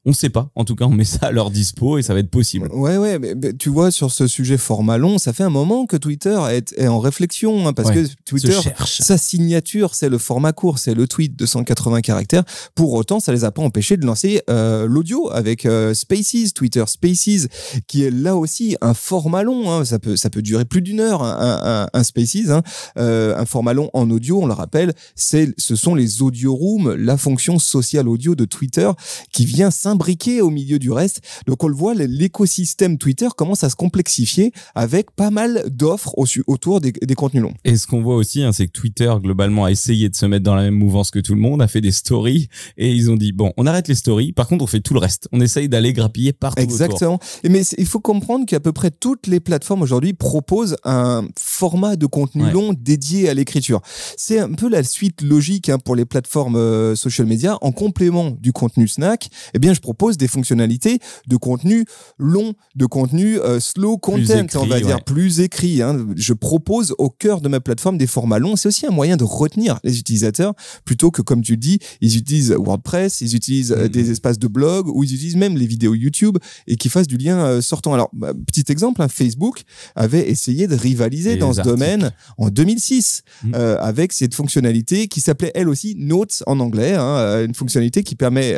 On 0.10 0.14
sait 0.14 0.30
pas. 0.30 0.50
En 0.56 0.66
tout 0.66 0.76
cas, 0.76 0.86
on 0.86 0.92
met 0.92 1.04
ça 1.04 1.28
à 1.28 1.32
leur 1.32 1.52
dispo 1.52 1.98
et 1.98 2.02
ça 2.02 2.14
va 2.14 2.20
être 2.20 2.30
possible. 2.30 2.68
Ouais, 2.72 2.98
ouais. 2.98 3.20
Mais, 3.20 3.36
tu 3.54 3.70
vois, 3.70 3.92
sur 3.92 4.12
ce 4.12 4.28
sujet 4.28 4.58
format 4.58 4.98
long, 4.98 5.18
ça 5.18 5.34
fait 5.34 5.44
un 5.44 5.50
moment 5.50 5.86
que 5.86 5.98
Twitter 5.98 6.38
est, 6.52 6.88
en 6.88 7.00
réflexion 7.00 7.68
hein, 7.68 7.74
parce 7.74 7.92
que 7.92 8.06
Twitter, 8.26 8.58
sa 8.86 9.18
signature, 9.18 9.94
c'est 9.94 10.10
le 10.10 10.18
format 10.18 10.52
court, 10.52 10.80
c'est 10.80 10.96
le 10.96 11.08
tweet 11.08 11.38
de 11.38 11.46
180 11.46 12.02
caractères. 12.02 12.44
Pour 12.76 12.94
autant, 12.94 13.20
ça 13.20 13.32
les 13.32 13.44
a 13.44 13.52
pas 13.52 13.62
empêchés 13.62 13.98
de 13.98 14.06
lancer 14.06 14.42
euh, 14.50 14.88
l'audio 14.88 15.30
avec 15.32 15.66
euh, 15.66 15.94
Spaces, 15.94 16.54
Twitter 16.56 16.84
Spaces, 16.88 17.48
qui 17.88 18.04
est 18.04 18.12
là 18.12 18.36
aussi 18.36 18.76
un 18.82 18.94
format 18.94 19.44
long. 19.44 19.72
Hein. 19.72 19.86
Ça 19.86 20.00
peut, 20.00 20.16
ça 20.16 20.30
peut 20.30 20.42
durer 20.42 20.66
plus 20.66 20.82
d'une 20.82 21.00
heure 21.00 21.22
un, 21.22 21.88
un, 21.94 22.04
Spaces, 22.04 22.50
hein. 22.50 22.64
euh, 22.98 23.38
un 23.38 23.46
format 23.46 23.74
long 23.74 23.90
en 23.94 24.10
audio. 24.10 24.42
On 24.42 24.48
le 24.48 24.54
rappelle, 24.54 24.94
c'est, 25.16 25.54
ce 25.58 25.76
sont 25.76 25.94
les 25.94 26.22
audio 26.22 26.56
rooms, 26.56 26.96
la 26.96 27.18
fonction 27.18 27.60
sociale 27.60 28.08
audio 28.08 28.36
de 28.36 28.46
Twitter 28.46 28.90
qui 29.32 29.46
vient 29.46 29.70
briqué 30.00 30.42
au 30.42 30.50
milieu 30.50 30.80
du 30.80 30.90
reste. 30.90 31.22
Donc 31.46 31.64
on 31.64 31.68
le 31.68 31.76
voit, 31.76 31.94
l'écosystème 31.94 32.98
Twitter 32.98 33.28
commence 33.38 33.64
à 33.64 33.70
se 33.70 33.76
complexifier 33.76 34.52
avec 34.74 35.12
pas 35.12 35.30
mal 35.30 35.64
d'offres 35.70 36.16
autour 36.48 36.82
des, 36.82 36.94
contenus 37.16 37.44
longs. 37.44 37.54
Et 37.66 37.78
ce 37.78 37.86
qu'on 37.86 38.02
voit 38.02 38.16
aussi, 38.16 38.42
hein, 38.42 38.52
c'est 38.52 38.68
que 38.68 38.72
Twitter 38.72 39.14
globalement 39.22 39.66
a 39.66 39.72
essayé 39.72 40.10
de 40.10 40.16
se 40.16 40.26
mettre 40.26 40.44
dans 40.44 40.56
la 40.56 40.64
même 40.64 40.74
mouvance 40.74 41.12
que 41.12 41.20
tout 41.20 41.36
le 41.36 41.42
monde, 41.42 41.62
a 41.62 41.68
fait 41.68 41.82
des 41.82 41.92
stories 41.92 42.48
et 42.78 42.92
ils 42.92 43.12
ont 43.12 43.18
dit 43.18 43.34
bon, 43.34 43.52
on 43.58 43.68
arrête 43.68 43.88
les 43.88 43.96
stories. 43.96 44.32
Par 44.32 44.48
contre, 44.48 44.64
on 44.64 44.68
fait 44.68 44.80
tout 44.80 44.94
le 44.94 45.00
reste. 45.00 45.28
On 45.34 45.42
essaye 45.42 45.68
d'aller 45.68 45.94
grappiller 45.94 46.34
partout. 46.34 46.62
Exactement. 46.62 47.20
Mais 47.44 47.62
il 47.78 47.86
faut 47.86 48.00
comprendre 48.00 48.46
qu'à 48.46 48.60
peu 48.60 48.72
près 48.72 48.92
toutes 48.92 49.28
les 49.28 49.42
plateformes 49.42 49.82
aujourd'hui 49.82 50.14
proposent 50.14 50.78
un 50.86 51.28
format 51.38 51.98
de 51.98 52.06
contenu 52.06 52.50
long 52.52 52.74
dédié 52.74 53.30
à 53.30 53.34
l'écriture. 53.34 53.82
C'est 54.18 54.40
un 54.40 54.54
peu 54.54 54.70
la 54.70 54.84
suite 54.84 55.22
logique 55.22 55.70
hein, 55.70 55.78
pour 55.78 55.96
les 55.96 56.06
plateformes 56.06 56.56
euh, 56.56 56.96
social 56.96 57.28
media. 57.28 57.58
En 57.62 57.72
complément 57.72 58.32
du 58.32 58.54
contenu 58.54 58.88
snack, 58.88 59.30
eh 59.54 59.60
bien 59.60 59.74
je 59.80 59.82
propose 59.82 60.18
des 60.18 60.28
fonctionnalités 60.28 61.00
de 61.28 61.38
contenu 61.38 61.86
long, 62.18 62.54
de 62.76 62.86
contenu 62.86 63.40
euh, 63.40 63.62
slow 63.62 63.98
content, 63.98 64.46
on 64.56 64.66
va 64.66 64.82
dire 64.82 65.02
plus 65.06 65.40
écrit. 65.40 65.82
Hein. 65.82 66.06
Je 66.18 66.34
propose 66.34 66.94
au 66.98 67.10
cœur 67.10 67.40
de 67.40 67.48
ma 67.48 67.62
plateforme 67.62 67.98
des 67.98 68.08
formats 68.08 68.40
longs. 68.40 68.58
C'est 68.58 68.68
aussi 68.68 68.86
un 68.86 68.92
moyen 68.92 69.16
de 69.16 69.24
retenir 69.24 69.80
les 69.86 69.98
utilisateurs 69.98 70.54
plutôt 70.84 71.12
que, 71.12 71.22
comme 71.22 71.42
tu 71.42 71.56
dis, 71.56 71.80
ils 72.02 72.18
utilisent 72.18 72.52
WordPress, 72.52 73.22
ils 73.22 73.38
utilisent 73.38 73.72
euh, 73.72 73.88
des 73.88 74.04
mm-hmm. 74.04 74.12
espaces 74.12 74.38
de 74.38 74.48
blog 74.48 74.90
ou 74.90 75.06
ils 75.06 75.14
utilisent 75.14 75.38
même 75.38 75.58
les 75.58 75.66
vidéos 75.66 75.96
YouTube 75.96 76.38
et 76.68 76.76
qui 76.76 76.90
fassent 76.90 77.08
du 77.08 77.18
lien 77.18 77.40
euh, 77.40 77.62
sortant. 77.62 77.94
Alors, 77.94 78.10
bah, 78.12 78.34
petit 78.48 78.70
exemple, 78.70 79.02
hein, 79.02 79.08
Facebook 79.08 79.62
avait 79.96 80.30
essayé 80.30 80.68
de 80.68 80.76
rivaliser 80.76 81.38
dans 81.38 81.54
ce 81.54 81.62
domaine 81.62 82.12
en 82.38 82.50
2006 82.50 83.22
mm. 83.44 83.54
avec 83.54 84.12
cette 84.12 84.34
fonctionnalité 84.34 85.08
qui 85.08 85.22
s'appelait 85.22 85.54
elle 85.56 85.70
aussi 85.70 85.96
Notes 85.98 86.44
en 86.48 86.60
anglais, 86.60 86.96
hein, 86.96 87.46
une 87.46 87.56
fonctionnalité 87.56 88.04
qui 88.04 88.16
permet 88.16 88.56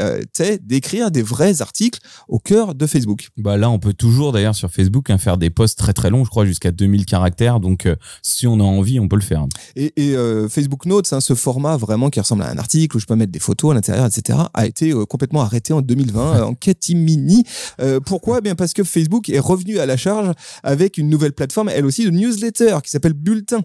d'écrire 0.64 1.11
des 1.12 1.22
vrais 1.22 1.62
articles 1.62 2.00
au 2.28 2.40
cœur 2.40 2.76
de 2.76 2.88
Facebook. 2.88 3.30
Bah 3.38 3.58
là, 3.58 3.70
on 3.70 3.80
peut 3.80 3.94
toujours 3.94 4.32
d'ailleurs 4.32 4.56
sur 4.56 4.72
Facebook 4.72 5.10
hein, 5.10 5.18
faire 5.18 5.38
des 5.38 5.50
posts 5.50 5.78
très 5.78 5.94
très 5.94 6.10
longs, 6.10 6.24
je 6.26 6.30
crois 6.30 6.46
jusqu'à 6.46 6.72
2000 6.72 7.06
caractères. 7.06 7.60
Donc 7.60 7.86
euh, 7.86 7.96
si 8.22 8.48
on 8.48 8.60
a 8.60 8.64
envie, 8.64 9.00
on 9.00 9.08
peut 9.08 9.16
le 9.16 9.22
faire. 9.22 9.46
Et, 9.76 9.92
euh, 10.00 10.50
Facebook 10.50 10.86
Notes, 10.86 11.12
hein, 11.14 11.22
ce 11.22 11.36
format 11.36 11.78
vraiment 11.78 12.10
qui 12.10 12.20
ressemble 12.20 12.44
à 12.44 12.50
un 12.50 12.58
article 12.58 12.98
où 12.98 13.00
je 13.00 13.06
peux 13.06 13.16
mettre 13.16 13.32
des 13.32 13.40
photos 13.40 13.72
à 13.72 13.74
l'intérieur, 13.76 14.06
etc., 14.06 14.40
a 14.54 14.66
été 14.66 14.92
euh, 14.92 15.06
complètement 15.06 15.42
arrêté 15.42 15.74
en 15.74 15.82
2020 15.82 16.44
en 16.44 16.54
catimini. 16.54 17.44
pourquoi? 18.06 18.40
Eh 18.40 18.42
Bien 18.42 18.56
parce 18.56 18.74
que 18.74 18.84
Facebook 18.84 19.30
est 19.30 19.40
revenu 19.40 19.80
à 19.80 19.86
la 19.86 19.98
charge 19.98 20.32
avec 20.64 20.98
une 20.98 21.10
nouvelle 21.10 21.34
plateforme, 21.34 21.70
elle 21.70 21.86
aussi 21.86 22.06
de 22.06 22.10
newsletter 22.10 22.78
qui 22.84 22.90
s'appelle 22.90 23.14
Bulletin, 23.14 23.62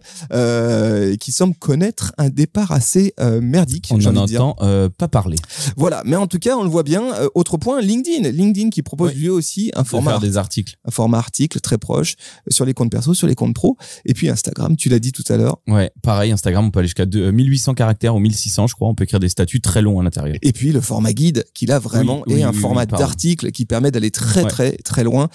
qui 1.19 1.33
semble 1.33 1.55
connaître 1.55 2.12
un 2.19 2.29
départ 2.29 2.73
assez 2.73 3.15
merdique. 3.41 3.88
On 3.91 3.99
n'en 3.99 4.17
entend 4.17 4.57
pas 4.99 5.09
parler. 5.09 5.37
Voilà, 5.76 6.03
mais 6.05 6.17
en 6.17 6.26
tout 6.26 6.38
cas, 6.38 6.57
on 6.57 6.62
le 6.62 6.69
voit 6.69 6.83
bien. 6.83 7.05
Autre 7.37 7.59
point, 7.59 7.81
LinkedIn, 7.81 8.28
LinkedIn 8.31 8.71
qui 8.71 8.83
propose 8.83 9.14
lui 9.14 9.28
aussi 9.28 9.71
un 9.75 9.85
format 9.85 10.19
des 10.19 10.37
articles, 10.37 10.76
un 10.87 10.90
format 10.90 11.19
article 11.19 11.61
très 11.61 11.78
proche 11.78 12.16
sur 12.49 12.64
les 12.64 12.75
comptes 12.75 12.90
perso, 12.90 13.14
sur 13.14 13.26
les 13.26 13.35
comptes 13.35 13.55
pro, 13.55 13.76
et 14.05 14.14
puis 14.14 14.28
Instagram. 14.28 14.76
Tu 14.76 14.88
l'as 14.88 14.99
dit 14.99 15.12
tout 15.12 15.25
à 15.28 15.37
l'heure. 15.37 15.59
Ouais, 15.69 15.90
pareil, 16.02 16.33
Instagram, 16.33 16.66
on 16.66 16.71
peut 16.71 16.78
aller 16.78 16.88
jusqu'à 16.88 17.07
1800 17.07 17.75
caractères 17.75 18.14
ou 18.14 18.19
1600, 18.19 18.69
je 18.69 18.75
crois. 18.75 18.88
On 18.88 18.95
peut 18.95 19.05
écrire 19.05 19.21
des 19.21 19.28
statuts 19.28 19.61
très 19.61 19.83
longs 19.83 20.00
à 20.00 20.02
l'intérieur. 20.02 20.37
Et 20.40 20.52
puis 20.52 20.73
le 20.73 20.81
format 20.81 21.12
guide, 21.12 21.45
qui 21.55 21.66
là 21.66 21.78
vraiment 21.78 22.25
est 22.26 22.43
un 22.43 22.52
format 22.52 22.87
d'article 22.87 23.50
qui 23.50 23.66
permet 23.66 23.90
d'aller 23.90 24.11
très 24.11 24.45
très 24.45 24.73
très 24.78 25.05
loin. 25.05 25.28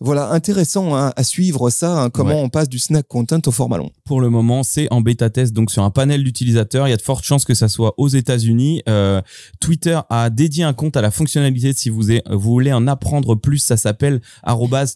Voilà, 0.00 0.30
intéressant 0.30 0.96
hein, 0.96 1.12
à 1.16 1.24
suivre 1.24 1.70
ça. 1.70 2.02
Hein, 2.02 2.10
comment 2.10 2.40
on 2.40 2.48
passe 2.48 2.68
du 2.68 2.78
snack 2.78 3.06
content 3.08 3.40
au 3.46 3.50
format 3.50 3.78
long. 3.78 3.90
Pour 4.04 4.20
le 4.20 4.30
moment, 4.30 4.62
c'est 4.62 4.86
en 4.92 5.00
bêta 5.00 5.30
test, 5.30 5.52
donc 5.52 5.70
sur 5.70 5.82
un 5.82 5.90
panel 5.90 6.22
d'utilisateurs. 6.24 6.86
Il 6.86 6.90
y 6.90 6.94
a 6.94 6.96
de 6.96 7.02
fortes 7.02 7.24
chances 7.24 7.44
que 7.44 7.54
ça 7.54 7.68
soit 7.68 7.94
aux 7.96 8.08
États-Unis. 8.08 8.82
Euh, 8.88 9.20
Twitter 9.60 9.98
a 10.08 10.30
dédié 10.30 10.64
un 10.64 10.72
compte 10.72 10.96
à 10.96 11.00
la 11.00 11.10
si 11.74 11.90
vous, 11.90 12.04
voulez 12.30 12.72
en 12.72 12.86
apprendre 12.86 13.34
plus, 13.34 13.58
ça 13.58 13.76
s'appelle 13.76 14.20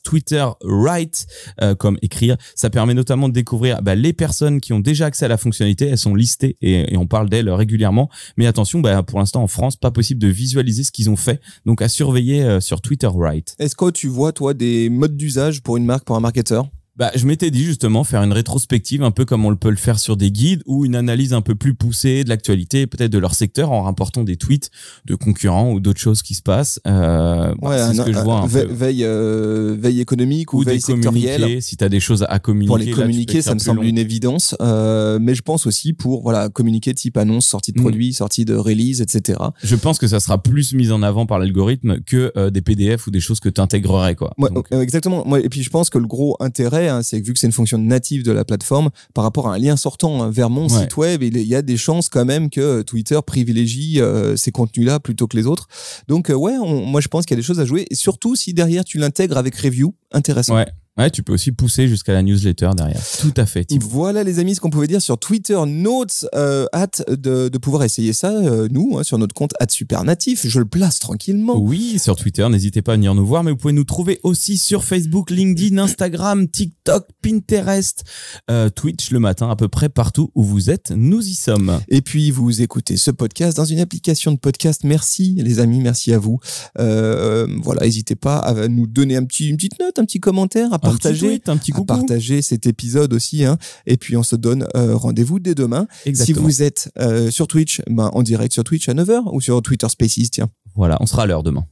@twitterwrite 0.04 1.26
euh, 1.62 1.74
comme 1.74 1.98
écrire. 2.02 2.36
Ça 2.54 2.70
permet 2.70 2.94
notamment 2.94 3.28
de 3.28 3.34
découvrir 3.34 3.82
bah, 3.82 3.94
les 3.94 4.12
personnes 4.12 4.60
qui 4.60 4.72
ont 4.72 4.80
déjà 4.80 5.06
accès 5.06 5.24
à 5.24 5.28
la 5.28 5.36
fonctionnalité. 5.36 5.86
Elles 5.86 5.98
sont 5.98 6.14
listées 6.14 6.56
et, 6.60 6.96
on 6.96 7.06
parle 7.06 7.28
d'elles 7.28 7.50
régulièrement. 7.50 8.08
Mais 8.36 8.46
attention, 8.46 8.80
bah, 8.80 9.02
pour 9.02 9.18
l'instant 9.18 9.42
en 9.42 9.48
France, 9.48 9.76
pas 9.76 9.90
possible 9.90 10.20
de 10.20 10.28
visualiser 10.28 10.84
ce 10.84 10.92
qu'ils 10.92 11.10
ont 11.10 11.16
fait. 11.16 11.40
Donc 11.64 11.82
à 11.82 11.88
surveiller 11.88 12.42
euh, 12.42 12.60
sur 12.60 12.80
TwitterWrite. 12.80 13.56
Est-ce 13.58 13.76
que 13.76 13.90
tu 13.90 14.08
vois 14.08 14.32
toi 14.32 14.54
des 14.54 14.88
modes 14.88 15.16
d'usage 15.16 15.62
pour 15.62 15.76
une 15.76 15.84
marque, 15.84 16.04
pour 16.04 16.16
un 16.16 16.20
marketeur? 16.20 16.68
Bah, 16.98 17.10
je 17.14 17.26
m'étais 17.26 17.50
dit 17.50 17.64
justement 17.64 18.04
faire 18.04 18.22
une 18.22 18.32
rétrospective 18.32 19.02
un 19.02 19.10
peu 19.10 19.24
comme 19.24 19.44
on 19.44 19.54
peut 19.54 19.70
le 19.70 19.76
faire 19.76 19.98
sur 19.98 20.16
des 20.16 20.30
guides 20.30 20.62
ou 20.66 20.84
une 20.84 20.96
analyse 20.96 21.32
un 21.32 21.42
peu 21.42 21.54
plus 21.54 21.74
poussée 21.74 22.24
de 22.24 22.28
l'actualité, 22.28 22.86
peut-être 22.86 23.10
de 23.10 23.18
leur 23.18 23.34
secteur 23.34 23.72
en 23.72 23.82
rapportant 23.82 24.24
des 24.24 24.36
tweets 24.36 24.70
de 25.04 25.14
concurrents 25.14 25.72
ou 25.72 25.80
d'autres 25.80 26.00
choses 26.00 26.22
qui 26.22 26.34
se 26.34 26.42
passent. 26.42 26.80
Euh, 26.86 27.54
ouais, 27.60 27.78
c'est 27.78 27.94
ce 27.94 28.02
que 28.02 28.12
je 28.12 28.18
vois. 28.18 28.40
Un 28.40 28.46
veille, 28.46 29.04
euh, 29.04 29.76
veille 29.78 30.00
économique 30.00 30.52
ou, 30.52 30.62
veille 30.62 30.80
sectorielle. 30.80 31.62
Si 31.62 31.76
tu 31.76 31.84
as 31.84 31.88
des 31.88 32.00
choses 32.00 32.24
à 32.28 32.38
communiquer. 32.38 32.68
Pour 32.68 32.78
les 32.78 32.90
communiquer, 32.90 33.42
ça 33.42 33.54
me 33.54 33.58
semble 33.58 33.84
une 33.84 33.98
évidence. 33.98 34.54
Euh, 34.60 35.18
mais 35.20 35.34
je 35.34 35.42
pense 35.42 35.66
aussi 35.66 35.92
pour 35.92 36.22
voilà 36.22 36.48
communiquer 36.48 36.94
type 36.94 37.16
annonce, 37.16 37.46
sortie 37.46 37.72
de 37.72 37.78
mm. 37.78 37.82
produit, 37.82 38.12
sortie 38.12 38.44
de 38.44 38.54
release, 38.54 39.00
etc. 39.00 39.38
Je 39.62 39.76
pense 39.76 39.98
que 39.98 40.06
ça 40.06 40.20
sera 40.20 40.42
plus 40.42 40.72
mis 40.72 40.90
en 40.90 41.02
avant 41.02 41.26
par 41.26 41.38
l'algorithme 41.38 42.00
que 42.00 42.32
euh, 42.36 42.50
des 42.50 42.62
PDF 42.62 43.06
ou 43.06 43.10
des 43.10 43.20
choses 43.20 43.40
que 43.40 43.48
tu 43.48 43.60
intégrerais. 43.60 44.14
Quoi. 44.14 44.32
Ouais, 44.38 44.50
exactement. 44.82 45.24
Moi, 45.26 45.40
et 45.40 45.48
puis 45.48 45.62
je 45.62 45.70
pense 45.70 45.90
que 45.90 45.98
le 45.98 46.06
gros 46.06 46.36
intérêt 46.40 46.85
Hein, 46.88 47.02
c'est 47.02 47.20
que 47.20 47.26
vu 47.26 47.32
que 47.32 47.38
c'est 47.38 47.46
une 47.46 47.52
fonction 47.52 47.78
native 47.78 48.22
de 48.22 48.32
la 48.32 48.44
plateforme, 48.44 48.90
par 49.14 49.24
rapport 49.24 49.48
à 49.48 49.54
un 49.54 49.58
lien 49.58 49.76
sortant 49.76 50.22
hein, 50.22 50.30
vers 50.30 50.50
mon 50.50 50.68
site 50.68 50.96
web, 50.96 51.22
il 51.22 51.38
y 51.38 51.54
a 51.54 51.62
des 51.62 51.76
chances 51.76 52.08
quand 52.08 52.24
même 52.24 52.50
que 52.50 52.82
Twitter 52.82 53.18
privilégie 53.26 54.00
euh, 54.00 54.36
ces 54.36 54.52
contenus-là 54.52 55.00
plutôt 55.00 55.26
que 55.26 55.36
les 55.36 55.46
autres. 55.46 55.68
Donc 56.08 56.30
euh, 56.30 56.34
ouais, 56.34 56.56
moi 56.58 57.00
je 57.00 57.08
pense 57.08 57.26
qu'il 57.26 57.36
y 57.36 57.38
a 57.38 57.40
des 57.40 57.46
choses 57.46 57.60
à 57.60 57.64
jouer, 57.64 57.86
et 57.90 57.94
surtout 57.94 58.36
si 58.36 58.54
derrière 58.54 58.84
tu 58.84 58.98
l'intègres 58.98 59.36
avec 59.36 59.56
review, 59.56 59.94
intéressant. 60.12 60.56
Ouais, 60.56 60.66
tu 61.12 61.22
peux 61.22 61.34
aussi 61.34 61.52
pousser 61.52 61.88
jusqu'à 61.88 62.14
la 62.14 62.22
newsletter 62.22 62.70
derrière. 62.74 63.02
Tout 63.20 63.34
à 63.36 63.44
fait. 63.44 63.66
Voilà 63.80 64.24
les 64.24 64.38
amis 64.38 64.54
ce 64.54 64.60
qu'on 64.60 64.70
pouvait 64.70 64.86
dire 64.86 65.02
sur 65.02 65.18
Twitter 65.18 65.58
Notes. 65.66 66.26
Euh, 66.34 66.66
hâte 66.72 67.04
de, 67.08 67.48
de, 67.48 67.58
pouvoir 67.58 67.84
essayer 67.84 68.14
ça, 68.14 68.30
euh, 68.30 68.66
nous, 68.70 68.96
hein, 68.98 69.02
sur 69.02 69.18
notre 69.18 69.34
compte 69.34 69.52
Supernatif. 69.68 70.46
Je 70.46 70.58
le 70.58 70.64
place 70.64 70.98
tranquillement. 70.98 71.58
Oui, 71.58 71.98
sur 71.98 72.16
Twitter, 72.16 72.48
n'hésitez 72.48 72.80
pas 72.80 72.92
à 72.92 72.96
venir 72.96 73.14
nous 73.14 73.26
voir, 73.26 73.44
mais 73.44 73.50
vous 73.50 73.56
pouvez 73.56 73.74
nous 73.74 73.84
trouver 73.84 74.20
aussi 74.22 74.56
sur 74.56 74.84
Facebook, 74.84 75.30
LinkedIn, 75.30 75.76
Instagram, 75.76 76.48
TikTok, 76.48 77.08
Pinterest, 77.20 78.04
euh, 78.50 78.70
Twitch 78.70 79.10
le 79.10 79.18
matin, 79.18 79.50
à 79.50 79.56
peu 79.56 79.68
près 79.68 79.88
partout 79.88 80.30
où 80.34 80.42
vous 80.42 80.70
êtes, 80.70 80.92
nous 80.92 81.26
y 81.26 81.34
sommes. 81.34 81.80
Et 81.88 82.00
puis 82.00 82.30
vous 82.30 82.62
écoutez 82.62 82.96
ce 82.96 83.10
podcast 83.10 83.56
dans 83.56 83.64
une 83.64 83.80
application 83.80 84.32
de 84.32 84.38
podcast. 84.38 84.82
Merci 84.84 85.34
les 85.38 85.58
amis, 85.58 85.80
merci 85.80 86.14
à 86.14 86.18
vous. 86.18 86.38
Voilà, 86.76 87.82
n'hésitez 87.82 88.14
pas 88.14 88.38
à 88.38 88.68
nous 88.68 88.86
donner 88.86 89.16
un 89.16 89.24
petit, 89.24 89.48
une 89.48 89.56
petite 89.56 89.78
note, 89.78 89.98
un 89.98 90.04
petit 90.04 90.20
commentaire, 90.20 90.72
à 90.72 90.78
partager, 90.90 91.40
un 91.46 91.56
petit, 91.56 91.72
partager 91.72 92.42
cet 92.42 92.66
épisode 92.66 93.12
aussi. 93.12 93.44
Hein. 93.44 93.58
Et 93.86 93.96
puis 93.96 94.16
on 94.16 94.22
se 94.22 94.36
donne 94.36 94.66
euh, 94.76 94.96
rendez-vous 94.96 95.38
dès 95.38 95.54
demain. 95.54 95.86
Si 96.14 96.32
vous 96.32 96.62
êtes 96.62 96.90
euh, 96.98 97.30
sur 97.30 97.46
Twitch, 97.48 97.82
ben, 97.88 98.10
en 98.12 98.22
direct 98.22 98.52
sur 98.52 98.64
Twitch 98.64 98.88
à 98.88 98.94
9h 98.94 99.32
ou 99.32 99.40
sur 99.40 99.60
Twitter 99.62 99.88
Spaces, 99.88 100.30
tiens. 100.30 100.48
Voilà, 100.74 100.96
on 101.00 101.06
sera 101.06 101.22
à 101.22 101.26
l'heure 101.26 101.42
demain. 101.42 101.64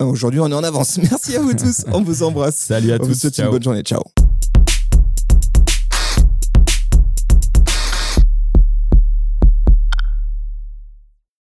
Aujourd'hui, 0.00 0.40
on 0.40 0.50
est 0.50 0.54
en 0.54 0.64
avance. 0.64 0.98
Merci 1.10 1.36
à 1.36 1.40
vous 1.40 1.52
tous. 1.52 1.84
on 1.92 2.02
vous 2.02 2.22
embrasse. 2.22 2.56
Salut 2.56 2.92
à 2.92 2.96
on 2.96 2.98
tous. 2.98 3.08
Vous 3.08 3.14
souhaite 3.14 3.38
une 3.38 3.50
bonne 3.50 3.62
journée. 3.62 3.82
Ciao. 3.82 4.02